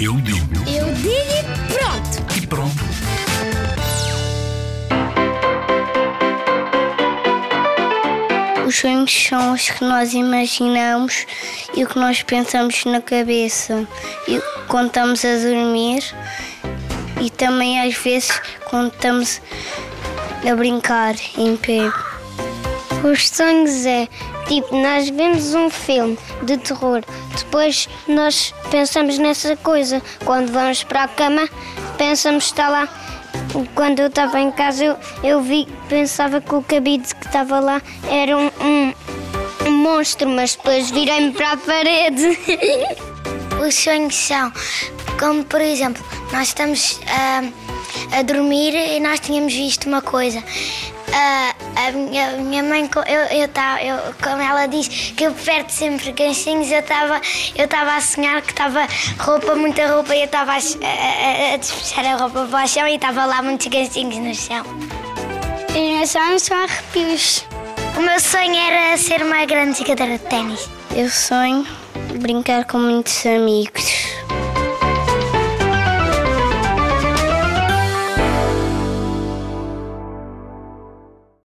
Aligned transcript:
Eu 0.00 0.14
digo 0.20 0.54
Eu 0.68 0.92
digo 0.94 1.16
e 1.16 1.72
pronto. 1.72 2.36
e 2.36 2.46
pronto. 2.46 2.84
Os 8.66 8.76
sonhos 8.76 9.12
são 9.28 9.52
os 9.52 9.70
que 9.70 9.84
nós 9.84 10.12
imaginamos 10.12 11.26
e 11.74 11.84
o 11.84 11.86
que 11.88 11.98
nós 11.98 12.22
pensamos 12.22 12.84
na 12.84 13.00
cabeça. 13.00 13.86
E 14.28 14.40
quando 14.68 14.88
estamos 14.88 15.24
a 15.24 15.36
dormir 15.36 16.02
e 17.20 17.30
também 17.30 17.80
às 17.80 17.94
vezes 17.96 18.40
quando 18.64 18.92
estamos 18.92 19.40
a 20.48 20.54
brincar 20.54 21.14
em 21.38 21.56
pé. 21.56 21.90
Os 23.04 23.28
sonhos 23.28 23.86
é 23.86 24.08
tipo, 24.46 24.74
nós 24.76 25.08
vemos 25.08 25.54
um 25.54 25.68
filme 25.70 26.18
de 26.42 26.56
terror, 26.58 27.02
depois 27.36 27.88
nós 28.08 28.54
pensamos 28.70 29.18
nessa 29.18 29.56
coisa. 29.56 30.02
Quando 30.24 30.52
vamos 30.52 30.82
para 30.82 31.04
a 31.04 31.08
cama, 31.08 31.48
pensamos 31.98 32.44
está 32.44 32.68
lá. 32.68 32.88
Quando 33.74 34.00
eu 34.00 34.08
estava 34.08 34.40
em 34.40 34.50
casa, 34.50 34.84
eu, 34.84 34.96
eu 35.22 35.40
vi, 35.40 35.68
pensava 35.88 36.40
que 36.40 36.54
o 36.54 36.62
cabide 36.62 37.14
que 37.14 37.26
estava 37.26 37.60
lá 37.60 37.80
era 38.10 38.36
um, 38.36 38.50
um, 38.60 38.94
um 39.66 39.70
monstro, 39.70 40.28
mas 40.28 40.56
depois 40.56 40.90
virei-me 40.90 41.32
para 41.32 41.52
a 41.52 41.56
parede. 41.56 42.38
Os 43.64 43.74
sonhos 43.74 44.14
são, 44.14 44.52
como 45.18 45.44
por 45.44 45.60
exemplo, 45.60 46.04
nós 46.32 46.48
estamos 46.48 47.00
ah, 47.08 47.42
a 48.18 48.22
dormir 48.22 48.74
e 48.74 49.00
nós 49.00 49.20
tínhamos 49.20 49.52
visto 49.54 49.86
uma 49.86 50.02
coisa. 50.02 50.42
Ah, 51.12 51.54
a 51.76 51.92
minha, 51.92 52.32
minha 52.32 52.62
mãe, 52.62 52.88
eu, 53.06 53.38
eu, 53.40 53.48
tava, 53.48 53.82
eu, 53.82 53.96
como 54.22 54.40
ela 54.42 54.66
diz 54.66 54.88
que 54.88 55.24
eu 55.24 55.32
perto 55.32 55.70
sempre 55.70 56.12
ganchinhos, 56.12 56.70
eu 56.70 56.80
estava 56.80 57.20
eu 57.54 57.68
tava 57.68 57.94
a 57.96 58.00
sonhar 58.00 58.40
que 58.42 58.50
estava 58.52 58.86
roupa, 59.18 59.54
muita 59.54 59.86
roupa, 59.86 60.14
e 60.14 60.20
eu 60.20 60.24
estava 60.24 60.52
a, 60.52 60.56
a, 60.56 60.58
a- 60.58 62.10
a 62.12 62.16
roupa 62.16 62.46
para 62.46 62.64
o 62.64 62.68
chão 62.68 62.88
e 62.88 62.94
estava 62.96 63.24
lá 63.26 63.42
muitos 63.42 63.66
ganchinhos 63.66 64.16
no 64.16 64.34
chão. 64.34 64.64
Os 65.68 65.74
meus 65.74 66.10
sonhos 66.10 66.42
são 66.42 66.56
arrepios. 66.56 67.44
O 67.96 68.00
meu 68.00 68.18
sonho 68.20 68.54
era 68.56 68.96
ser 68.96 69.22
uma 69.22 69.44
grande 69.44 69.78
jogadora 69.78 70.12
de 70.12 70.24
ténis. 70.24 70.68
Eu 70.94 71.08
sonho 71.10 71.66
brincar 72.18 72.64
com 72.64 72.78
muitos 72.78 73.24
amigos. 73.26 74.15